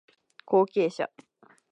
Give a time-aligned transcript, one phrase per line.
[0.47, 1.11] 後継者